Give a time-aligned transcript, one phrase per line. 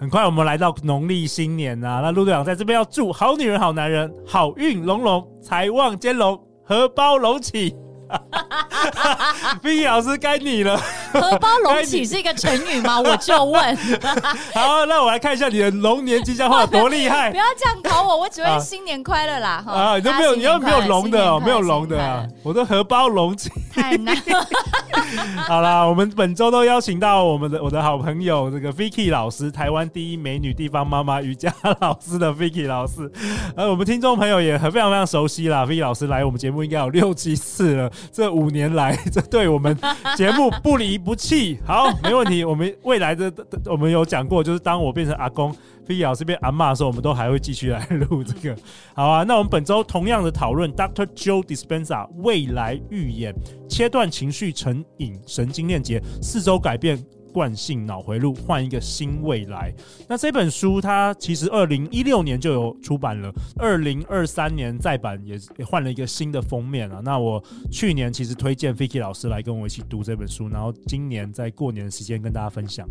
[0.00, 7.76] 很快我们来到农历新年啊，那陆队长在这边要祝好女人、好男人好运隆隆，财旺兼隆，荷包隆起。
[9.62, 10.80] 冰怡老师该你了，
[11.12, 13.00] 荷包隆起是一个成语吗？
[13.04, 13.76] 我就问。
[14.54, 17.30] 好，那我来看一下你的龙年吉祥话有多厉害。
[17.30, 19.62] 不要这样考我，我只会新年快乐啦。
[19.66, 23.50] 啊，你都没有，你要没有龙的哦，没有龙的啊，我的荷包隆起。
[23.72, 24.46] 太难了。
[25.46, 33.10] 好啦，我们本周都邀请到我们的我的好朋友这个 Vicky 老师，台湾第一美女地方妈妈瑜伽老师的 Vicky 老师。
[33.56, 37.90] 呃，我们听众朋友也很非常非常熟悉啦，Vicky 老师来我们节目应该有六七次了。
[38.12, 39.76] 这五年来，这对我们
[40.16, 41.58] 节目不离不弃。
[41.64, 42.44] 好，没问题。
[42.44, 43.32] 我们未来的
[43.66, 45.54] 我们有讲过，就是当我变成阿公
[45.86, 48.56] 菲老师变阿骂的时候，我们都还会继续来录这个。
[48.94, 51.06] 好啊，那我们本周同样的讨论，Dr.
[51.14, 53.34] Joe Dispenza 未来预言，
[53.68, 57.02] 切断情绪成瘾神经链接，四周改变。
[57.32, 59.72] 惯性脑回路，换一个新未来。
[60.08, 67.00] 那这本书它其实二零一六年就有出版了，二零二三年再版也也换了一个新的封面啊。
[67.04, 72.86] 那我去年其实推荐 Vicky 老师来跟我一起读这本书，然后今年在过年的时间跟大家分享。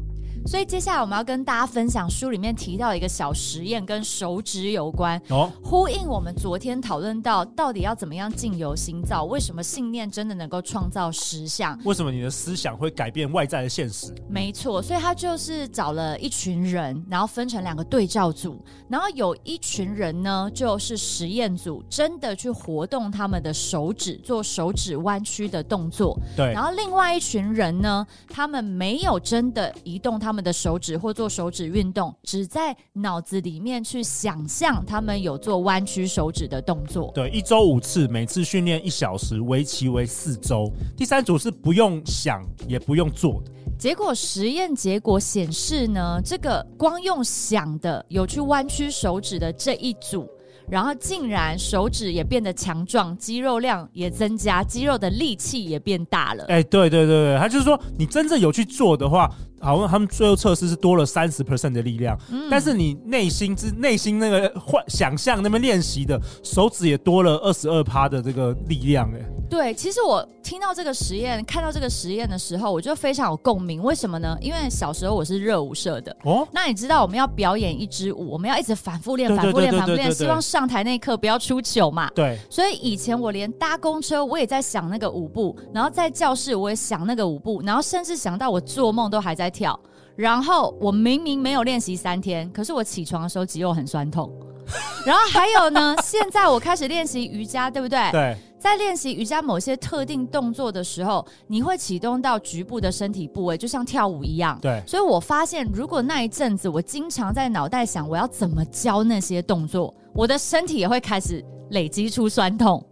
[0.46, 11.78] 所以接下来我们要跟大家分享书里面提到一个小实验，跟手指有关哦，呼应我们昨天讨论到到底要怎么样进由心造，为什么信念真的能够创造实相？
[11.84, 14.16] 为什么你的思想会改变外在的现实？
[14.30, 26.16] 没错，所以他就是找了一群人，然后分成两个对照组，然后有一群人呢，就是实验组，真的去活动他们的手指，做手指弯曲的动作。
[26.38, 37.12] 对，然后另外一群人呢，他们没有真的移动他们的手指或做手指运动，只在脑子里面去想象他们有做弯曲手指的动作。
[37.16, 40.72] 对，一周五次，每次训练一小时，为期为四周。
[40.96, 43.52] 第三组是不用想也不用做的。
[43.80, 50.30] 结果实验结果显示呢，这个光用想的有去弯曲手指的这一组，
[50.70, 56.44] 然后竟然手指也变得强壮，肌肉量也增加，肌肉的力气也变大了。
[56.50, 59.32] 哎，对对对对，他就是说，你真正有去做的话。
[59.62, 69.20] 好像他们最后测试是多了三十 percent 的力量，嗯、但是你内心之内心那个幻想象那边练习的手指也多了二十二趴的这个力量哎。
[69.50, 73.82] 对，其实我听到这个实验，看到这个实验的时候，我就非常有共鸣。
[73.82, 74.38] 为什么呢？
[74.40, 76.48] 因为小时候我是热舞社的哦。
[76.52, 82.10] 那你知道我们要表演一支舞，我们要一直反复练、反复练、反复练，希望上台那一刻不要出糗嘛。
[82.14, 82.38] 对。
[82.50, 89.78] 所以以前我连搭公车我也在想那个舞步，然后在教室我也想那个舞步，然后甚至想到我做梦都还在跳。
[90.16, 94.32] 然后我明明没有练习三天，可是我起床的时候肌肉很酸痛。
[95.04, 98.12] 然后还有呢，现在我开始练习瑜伽，对不对？
[98.12, 98.38] 对。
[98.60, 104.60] 在练习瑜伽某些特定动作的时候，你会启动到局部的身体部位，就像跳舞一样。
[104.62, 104.84] 对。
[104.86, 112.84] 所以我发现，如果那一阵子我经常在脑袋想我要怎么教那些动作，我的身体也会开始累积出酸痛。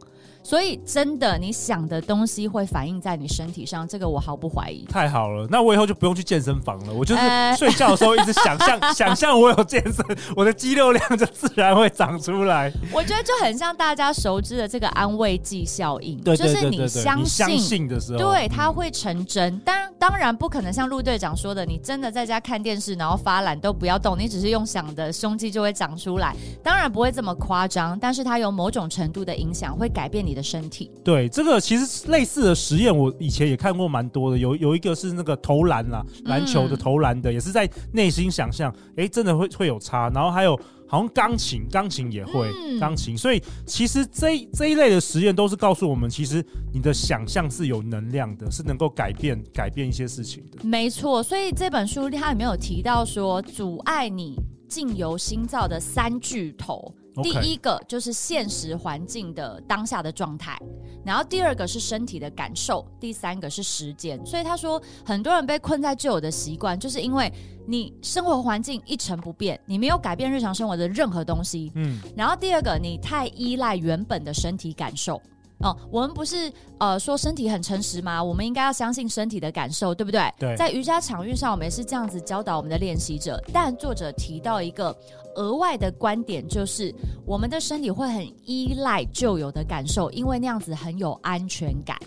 [0.47, 4.85] 所以真的，你想的东西会反映在你身体上，这个我毫不怀疑。
[4.85, 6.94] 太好了，那我以后就不用去健身房了。
[6.94, 7.22] 我就是
[7.59, 10.06] 睡觉的时候一直想象，呃、 想象我有健身，
[10.38, 12.72] 我的肌肉量就自然会长出来。
[12.94, 19.59] 我觉得就很像大家熟知的这个安慰剂效应，就是你相信，你相信的时候，对，它会成真。
[19.66, 26.35] 当然，当然不可能像陆队长说的，你真的在家看电视，然后发懒都不要动，你只是用想的，胸肌就会长出来。
[26.63, 30.91] 当然不会这么夸张，但是它有某种程度的影响，会改变你的身体。
[31.03, 34.38] 对，这个其实类似的实验，我以前也看过蛮多的。
[34.38, 40.09] 有有一个是那个投篮啦，篮球的投篮的，嗯、也是在内心想象，哎，真的会会有差。
[40.09, 43.18] 然后还有好像钢琴，钢琴也会、嗯、钢琴。
[43.18, 46.44] 所以其实这这一类的实验都是告诉我们，其实
[46.74, 50.63] 你的想象是有能量的，是能够改变改变一些事情的。
[50.63, 54.36] 没错，所以这本书它里面有提到说，阻碍你
[54.68, 56.94] 进由心造的三巨头。
[57.24, 60.58] 第一个就是现实环境的当下的状态，
[61.06, 64.24] 然后第二个是身体的感受，第三个是时间。
[64.25, 67.31] 所以他说，很多人被困在旧有的习惯，就是因为
[67.68, 71.72] 你生活环境一成不变，你没有改变日常生活的任何东西。
[71.75, 75.22] 嗯，然后第二个，你太依赖原本的身体感受。
[75.59, 78.24] 哦，我们不是呃说身体很诚实吗？
[78.24, 80.21] 我们应该要相信身体的感受，对不对？
[80.38, 80.56] 对。
[80.56, 83.42] 在瑜伽场域上，我们也是这样子教导我们的练习者。
[83.51, 84.95] 但作者提到一个
[85.36, 86.94] 额外的观点，就是
[87.25, 91.98] 我们的身体会很依赖旧有的感受，因为那样子很有安全感。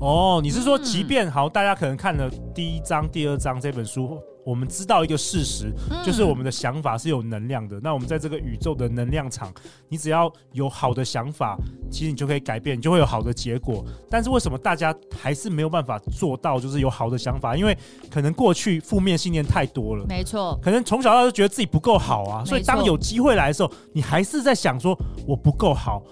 [0.00, 4.18] 哦，你是说，即便好，大家可能看了第一章、第二章这本书。
[4.48, 5.70] 我们知道一个事实，
[6.02, 7.76] 就是我们的想法是有能量的。
[7.76, 9.52] 嗯、那我们在这个宇宙的能量场，
[9.90, 11.54] 你只要有好的想法，
[11.90, 13.84] 其实你就可以改变，你就会有好的结果。
[14.08, 17.54] 但是为什么大家还是没有办法做到，就是有好的想法？
[17.54, 17.76] 因为
[18.10, 20.06] 可能过去负面信念太多了。
[20.08, 26.02] 没错，可能从小到大就觉得自己不够好啊，所以当有机会来的时候，你还是在想说我不够好。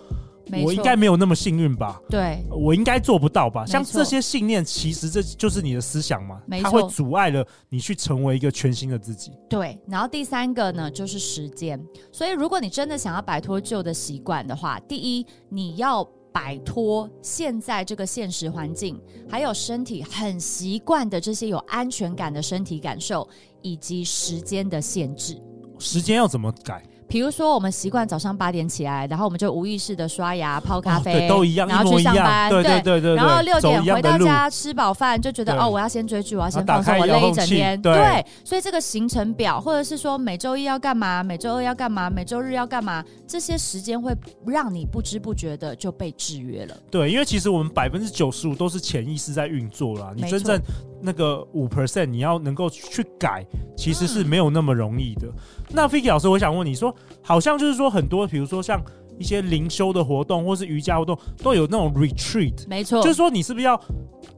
[0.64, 2.00] 我应该没有那么幸运吧？
[2.08, 3.66] 对，我应该做不到吧？
[3.66, 9.32] 像这些信念，其实这就是你的思想嘛，它会阻碍了你去成为一个全新的自己。
[9.48, 11.82] 对，然后第三个呢，就是时间。
[12.12, 23.28] 所以，如果你真的想要摆脱旧的习惯的话，第一，你要摆脱现在这个现实环境，还有身体很习惯的这些有安全感的身体感受，
[23.62, 25.40] 以及时间的限制。
[25.78, 26.82] 时间要怎么改？
[27.08, 37.80] 比如说，我们习惯早上八点起来，然后我们就无意识的刷牙、泡咖啡，哦、对，都一样，然后去上班，对对对对，对，然后六点回到家吃饱饭，就觉得哦，我要先追剧，我要先放松，我累一整天。
[37.80, 44.12] 对，对，所以这个行程表，或者是说每周一要干嘛，每周二要干嘛，每周日要干嘛，这些时间会
[44.44, 46.76] 让你不知不觉的就被制约了。
[46.90, 50.60] 对，因为其实我们百分之九十五都是潜意识在运作啦，你真正
[51.00, 53.46] 那个五 percent，你要能够去改，
[53.76, 55.26] 其实是没有那么容易的。
[55.28, 55.34] 嗯、
[55.70, 58.82] 那 Vicky 老师，我想问你说，好像就是说很多，比如说像
[59.18, 63.80] 一些灵修的活动，或是瑜伽活动，都有那种 retreat，没错，就是说你是不是要？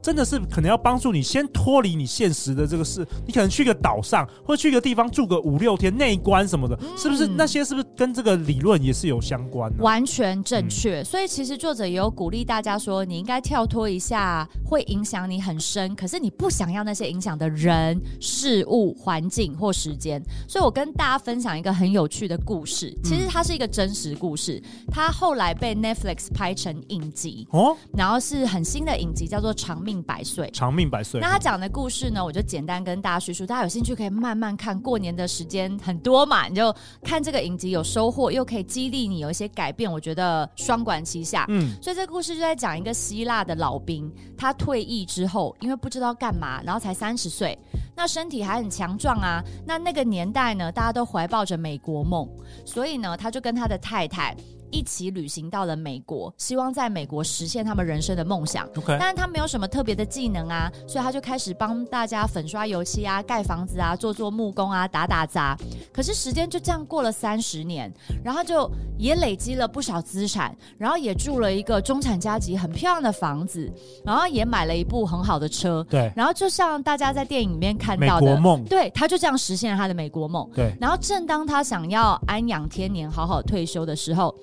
[0.01, 9.83] 真的是可能要帮助你先脱离你现实的这个事，你可能去个岛上，或者去个地方住个五六天内观什么的，嗯、是不是那些是不是跟这个理论也是有相关的？
[9.83, 11.01] 完全正确。
[11.01, 20.21] 嗯、所以其实作者也有鼓励大家说，你应该跳脱一下会影响你很深，可是你不想要那些影响的人、事物、环境或时间。
[20.47, 29.85] 所以我跟大家分享一个很有趣的故事，其实它是一个真实故事，它后来被 Netflix 拍成影集哦，然后是很新的影集，叫做《长命》。
[29.89, 31.19] 命百岁，长命百岁。
[31.19, 34.79] 那他讲的故事呢，我就简单跟大家叙述，大家有兴趣可以慢慢看。
[34.79, 36.71] 过年的时间很多嘛，你就
[37.01, 41.47] 看这个影集有收获，又可以激励你有一些改变，我觉得双管齐下。
[41.49, 47.57] 嗯，所以这个故事就在讲一个希腊的老兵，他退役之后，因为不知道干嘛，然后才三十岁，
[47.95, 49.43] 那身体还很强壮啊。
[49.65, 52.29] 那那个年代呢，大家都怀抱着美国梦，
[52.63, 54.37] 所以呢，他就跟他的太太。
[54.71, 58.67] 一起旅行到了美国，希望在美国实现他们人生的梦想。
[58.69, 58.97] Okay.
[58.99, 65.57] 但是他没有什么特别的技能啊，所以他就开始帮大家粉刷油漆啊、盖房子啊、做做木工啊、打打杂。
[65.93, 67.91] 可是时间就这样过了三十年，
[68.23, 73.71] 然后就也累积了不少资产，然后也住了一个中产阶级很漂亮的房子，
[74.05, 75.85] 然后也买了一部很好的车。
[75.89, 80.49] 对，然后就像大家在电影里面看到的美国梦，对，他就这样实现了他的美国梦。
[80.53, 84.35] 对，然后正当他想要安养天年、好好退休的时候。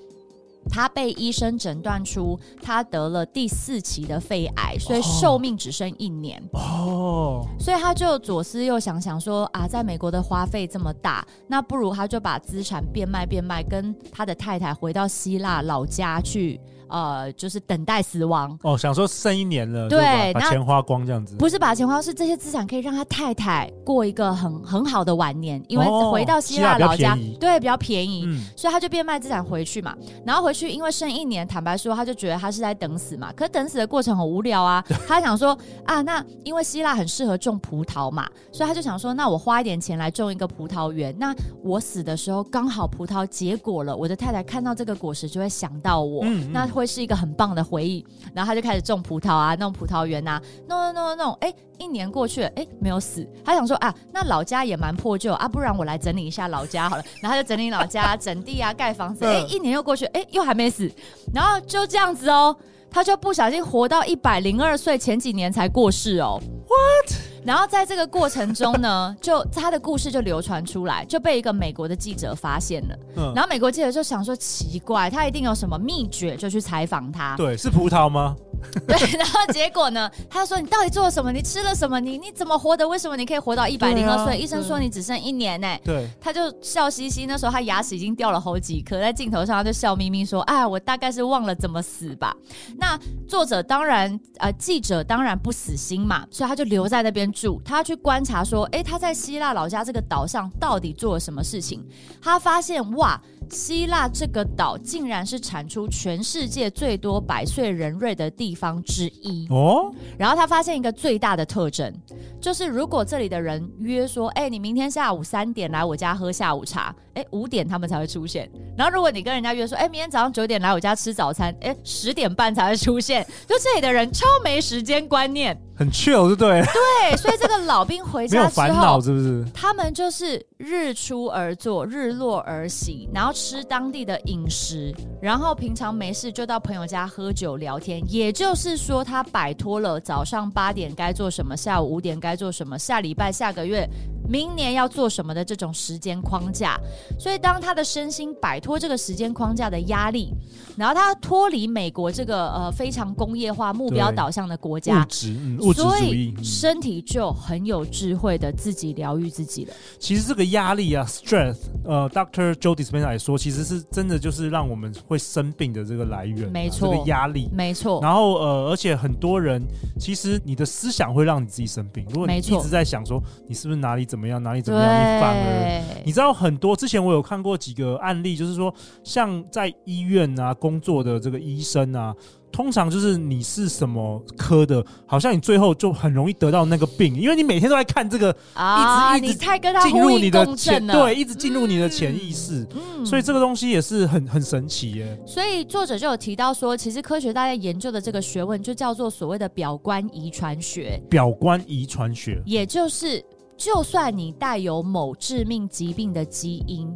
[0.69, 6.41] 他被医生诊断出他得了第四期的肺癌，所以寿命只剩一年。
[6.53, 16.59] 哦，所以他就左思右想，想说啊，在美国的花费这么大，那不如他就把资产变卖变卖，跟他的太太回到希腊老家去。
[16.89, 18.57] 呃，就是等待死亡。
[18.63, 29.95] 哦，想说剩一年了，对，把钱花光这样子，不是把钱花光，是这些资产可以让他太太过一个很很好的晚年，因为回到希腊老家，对，比较便宜，嗯，所以他就变卖资产回去嘛，
[30.25, 46.51] 然后回去，因为剩一年，坦白说，他就觉得他是在等死嘛，可是等死的过程很无聊啊，他想说啊，那因为希腊很适合种葡萄嘛，所以他就想说，那我花一点钱来种一个葡萄园，那我死的时候刚好葡萄结果了，我的太太看到这个果实就会想到我，嗯嗯。
[46.53, 46.76] 那。
[46.77, 53.27] 会是一个很棒的回忆，然后他就开始种葡萄啊，弄葡萄园呐，弄弄弄弄，哎，一年过去了，哎，没有死。
[53.43, 57.03] 他想说啊，那老家也蛮破旧啊，不然我来整理一下老家好了。
[57.21, 59.25] 然后他就整理老家，整地啊，盖房子。
[59.25, 60.89] 哎，一年又过去，哎，又还没死。
[61.33, 62.55] 然后就这样子哦，
[62.89, 66.39] 他就不小心活到一百零二岁，前几年才过世哦。
[66.67, 67.26] What？
[67.47, 72.95] 然后在这个过程中呢， 就他的故事就流传出来，就被一个美国的记者发现了。
[73.15, 77.37] 嗯，然后美国记者就想说奇怪，他一定有什么秘诀，就去采访他。
[77.37, 78.35] 对，是葡萄吗？
[78.87, 80.09] 对，然后结果呢？
[80.29, 81.31] 他说：“你到底做了什么？
[81.31, 81.99] 你吃了什么？
[81.99, 82.87] 你你怎么活的？
[82.87, 84.37] 为什么你可以活到一百零二岁？
[84.37, 87.25] 医生说你只剩一年呢。”对，他就笑嘻嘻。
[87.25, 92.35] 那时候他牙齿已经掉了好几颗，在镜头上他就笑眯眯说：“哎，我大概是忘了怎么死吧。”
[92.77, 97.61] 那作者当然，呃，记者当然不死心嘛，所以他就留在那边住。
[97.63, 101.85] 他去观察说：“哎，他在希腊老家这个岛上到底做了什么事情？”
[102.21, 103.19] 他发现哇。
[103.49, 109.91] 希腊这个岛竟然是产出全世界最多百岁人瑞的地方之一哦。
[110.17, 111.93] 然后他发现一个最大的特征，
[112.41, 118.49] 就是如果这里的人约说，哎，你明天下午三点来我家喝下午茶，哎，五点他们才会出现。
[118.77, 123.25] 然后如果你跟人家约说，哎，明天早上九点来我家吃早餐，哎，十点半才会出现。
[123.47, 125.57] 就这里的人超没时间观念。
[125.75, 129.45] 很 chill 就对了，对，所以这个老兵回家之后，没有烦恼是不是？
[129.53, 134.91] 他们就是日出而作，日落而息，然后吃当地的饮食，
[135.21, 138.01] 然后平常没事就到朋友家喝酒聊天。
[138.11, 143.87] 也就是说，他摆脱了早上八点该做什么，下午五点该做什么，下礼拜、下个月。
[144.29, 146.77] 明年要做什么的这种时间框架，
[147.17, 150.33] 所以当他的身心摆脱这个时间框架的压力，
[150.77, 159.73] 然后他脱离美国这个呃非常工业化、目标导向的国家，物质、嗯、物质主义，所以身体就很有智慧的自己疗愈自己了。
[159.99, 162.53] 其实这个压力啊，stress，呃，Dr.
[162.53, 167.99] Joe Dispenza 来说，其实是真的就是让我们会生病的这个来源，没错，这个压力，没错。
[168.01, 169.61] 然后呃，而且很多人
[169.99, 174.41] 其实你的思想会让你自己生病，如果你一直在想说你是不是哪里怎么样？
[174.43, 174.87] 哪里怎么样？
[174.87, 176.75] 你反而你知道很多。
[176.75, 182.13] 之前我有看过几个案例，就是说，像在医院啊工作的这个医生啊，
[182.51, 189.39] 通常就是你是什么科的，好像你最后就很容易得到那个病，因为你每天都在看这个，啊、一直一直
[189.81, 195.17] 进入你的潜，对，一直进入你的潜意识，嗯，所以这个东西也是很很神奇耶。
[195.25, 203.23] 所以作者就有提到说，其实科学大家研究的这个学问就叫做所谓的表观遗传学，表观遗传学，也就是。
[203.57, 206.87] 就算你带有某致命疾病的基因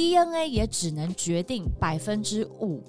[0.00, 2.82] ，DNA 也只能决定百分之五。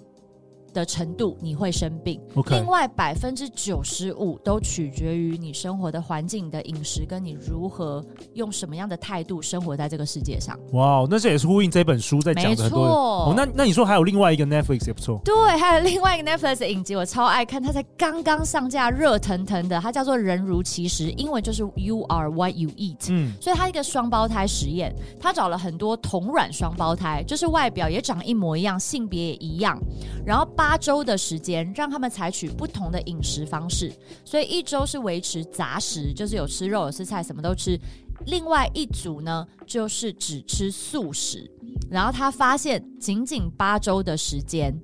[0.73, 10.57] 的程度你会生病.另外百分之九十五都取决于你生活的环境、你的饮食，跟你如何用什么样的态度生活在这个世界上。
[10.73, 12.79] 哇、wow，那这也是呼应这本书在讲的很多。
[12.81, 15.19] 哦，那那你说还有另外一个 Netflix 也不错。
[15.25, 23.07] 对，还有另外一个 Netflix 的影集，我超爱看，它才刚刚上架，热腾腾的，它叫做《人如其时》，英文就是 You Are What You Eat。
[23.09, 29.77] 嗯，所以它一个双胞胎实验，它找了很多同卵双胞胎，就是外表也长一模一样，性别也一样，
[30.25, 30.47] 然后。
[30.61, 33.91] 八周的时间，让他们采取不同的饮食方式，
[34.23, 37.75] 所以一周是维持杂食，就是有吃肉有吃菜，什么都吃。
[38.27, 41.49] 另外一组呢，就是只吃素食。
[41.89, 44.79] 然后他发现，仅仅八周的时间，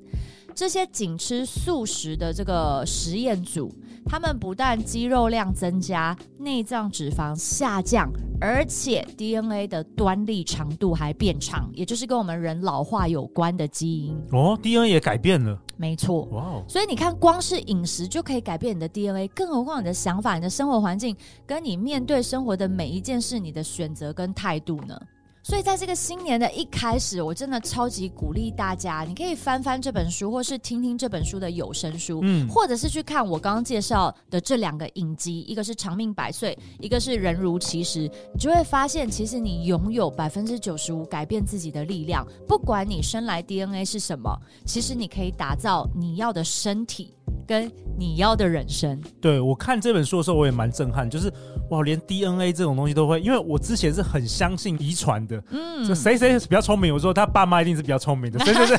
[0.55, 3.71] 这些仅吃素食的这个实验组。
[4.09, 8.09] 他们不但肌肉量增加，内脏脂肪下降，
[8.41, 14.17] 而且 DNA 的端粒长度还变长，也就是跟我们人老化有关的基因。
[14.31, 15.61] 哦，DNA 也改变了。
[15.77, 16.23] 没错。
[16.31, 16.63] 哇哦。
[16.67, 21.15] 所以你看，光是饮食就可以改变你的 DNA，更何况你的想法、你的生活环境，
[21.45, 24.99] 跟你面对生活的每一件事，你的选择跟态度呢？
[25.47, 42.27] 所以，在这个新年的一开始，我真的超级鼓励大家，你可以翻翻这本书，或是听听这本书的有声书，嗯，或者是去看我刚刚介绍的这两个影集，一个是《长命百岁》，一个是《人如其时》，你就会发现，其实你拥有百分之九十五改变自己的力量。
[42.45, 47.13] 不管你生来 DNA 是什么，其实你可以打造你要的身体。
[47.47, 51.31] 跟你要的人生，对，我看这本书的时候，我也蛮震撼，就是
[51.69, 58.77] 哇，连 DNA 这种东西都会，因为我之前是很相信遗传的，嗯，就谁谁比较聪明，我说他爸妈一定是比较聪明的，对对对，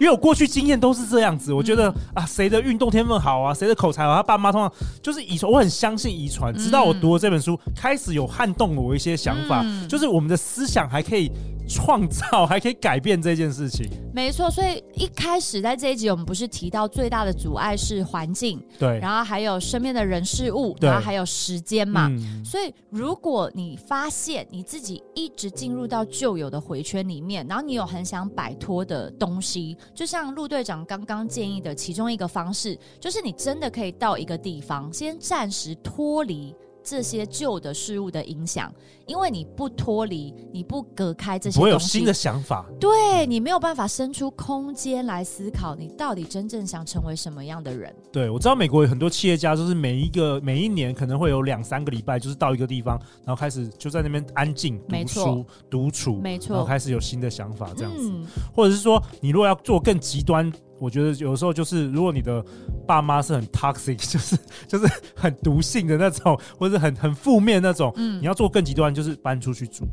[0.00, 4.70] 因为我过去经验都是这样子，我觉得、嗯、啊，谁的运动天分好啊，谁的口才好，他爸妈通常
[5.00, 11.30] 就是遗传，我很相信遗传，直到我读了这本书，开始有撼动了我一些想法、嗯，就是我们的思想还可以。
[11.68, 14.50] 创造还可以改变这件事情，没错。
[14.50, 22.08] 所以一开始在这一集，我们不是提到最大的阻碍是环境，对，然后还有身边的人事物，然后还有时间嘛。
[22.08, 22.44] 嗯。
[22.44, 36.54] 所以如果你发现你自己一直进入到旧有的回圈里面，然后你有很想摆脱的东西，就像陆队长刚刚建议的其中一个方式，就是你真的可以到一个地方，先暂时脱离。
[36.82, 38.72] 这些旧的事物的影响，
[39.06, 42.66] 因为你不脱离，你不隔开这些我有新的想法。
[42.80, 47.94] 对，你没有办法生出空间来思考，你到底真正想成为什么样的人？
[48.10, 60.52] 对，我知道美国有很多企业家，就是每一个每一年可能会有两三个礼拜，就是到一个地方，然后开始就在那边安静读书、独处，没错，然后开始有新的想法这样子，嗯、或者是说，你如果要做更极端。
[60.82, 62.44] 我觉得有时候就是，如果你的
[62.84, 64.36] 爸妈是很 toxic，就是
[64.66, 69.86] 就是很毒性的那种，或者很很负面那种，嗯，你要做更极端，就是搬出去住。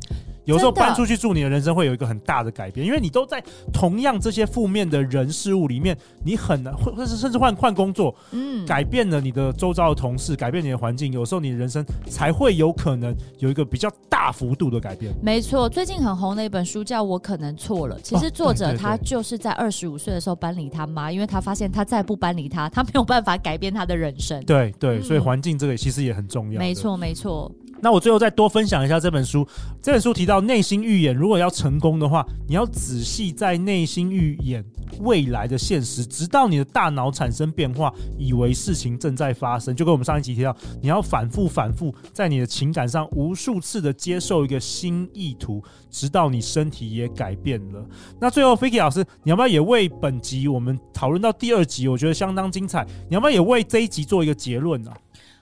[0.50, 3.42] 有时候搬出去住，你的人生会有一个很大的改变，因为你都在
[3.72, 15.14] 同样这些负面的人事物里面，你很难，或者是甚至换换工作，嗯，改变了你的周遭的同事，改变你的环境，有时候你的人生才会有可能有一个比较大幅度的改变。
[15.22, 24.42] 没错，最近很红的一本书叫《我可能错了》，其实作者他就是在二十五岁的时候搬离他妈，因为他发现他再不搬离他，他没有办法改变他的人生。
[24.44, 26.58] 对对，所以环境这个其实也很重要。
[26.58, 27.50] 没错没错。
[27.82, 29.46] 那我最后再多分享一下这本书。
[29.82, 34.64] 这本书提到内心预演，如果要成功的话，你要仔细在内心预演
[35.00, 39.74] 未来的现实，直到你的大脑产生变化，以为事情正在发生。
[39.74, 47.82] 就跟我们上一集提到，你要反复反复在你的情感上无数次的接受一个新意图，直到你身体也改变了。
[48.20, 54.92] 那最后，Fiki 老师，你要不要也为本集我们讨论到第二集，我觉得相当精彩，你要不要也为这一集做一个结论呢？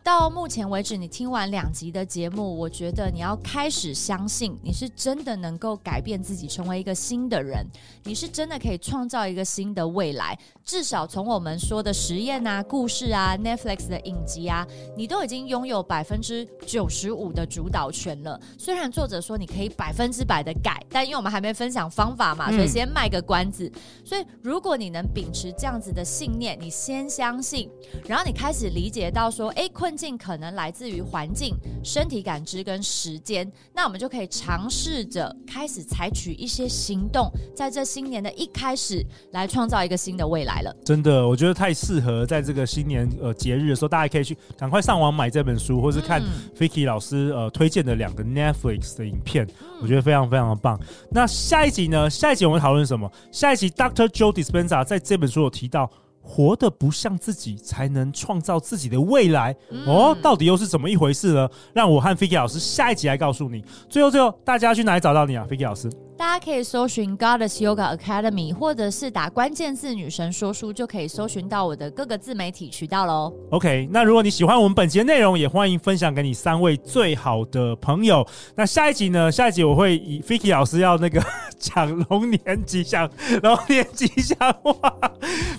[0.09, 7.63] 到目前为止，你听完两集的节目，我觉得你要开始相信，你是真的能够改变自己，成为一个新的人。
[8.05, 10.35] 你是真的可以创造一个新的未来。
[10.65, 18.41] 至少从我们说的实验啊、故事啊、Netflix 的影集啊，你都已经拥有百分之九十五的主导权了。
[18.57, 23.71] 虽然作者说你可以百分之百的改，但因为我们还没分享方法嘛，所以先卖个关子。
[24.07, 27.69] 所以如果你能秉持这样子的信念，你先相信，
[28.07, 29.98] 然后你开始理解到说，哎，困。
[29.99, 40.73] 尽可能来自于环境、身体感知跟时间，那我们就可以尝试着开始采取一些行动，在这新年的一开始来创造一个新的未来了。
[40.85, 46.23] 真的，我觉得太适合在这个新年呃节日的时候，大家可以去赶快上网买这本书，或是看
[46.57, 49.45] Vicky 老师呃推荐的两个 Netflix 的影片，
[49.83, 50.79] 我觉得非常非常的棒。
[51.11, 52.09] 那下一集呢？
[52.09, 53.11] 下一集我们会讨论什么？
[53.33, 54.07] 下一集 Dr.
[54.09, 55.91] Joe Dispenza 在这本书有提到。
[56.29, 59.57] 活得不像自己，才能创造自己的未来。
[59.71, 61.49] 嗯、哦，到底又是怎么一回事呢？
[61.73, 63.65] 让我和 Vicky 老师下一集来告诉你。
[63.89, 65.91] 最后，最后，大家去哪里找到你啊，Vicky 老师？
[66.19, 73.33] 大家可以搜寻 Goddess Yoga Academy，或者是打关键字“女神说书”，就可以搜寻到我的各个自媒体渠道喽。
[73.51, 78.27] OK，那如果你喜欢我们本集的内容，也欢迎分享给你三位最好的朋友。
[78.57, 79.31] 那下一集呢？
[79.31, 81.23] 下一集我会以 Vicky 老师要那个
[81.57, 83.09] 讲龙年吉祥，
[83.45, 84.75] 龙年吉祥话。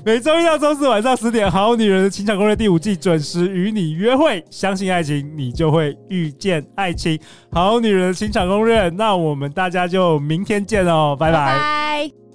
[0.03, 4.43] 每周一到周四晚上十点，《好女人的情场攻略》第五季准时与你约会。
[4.49, 7.17] 相信爱情，你就会遇见爱情。
[7.49, 11.45] 《好女人的情场攻略》，那我们大家就明天见哦，拜拜。
[11.45, 11.55] 拜
[12.09, 12.28] 拜。